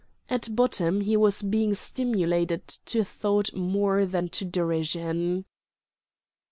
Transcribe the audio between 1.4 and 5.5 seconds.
being stimulated to thought more than to derision.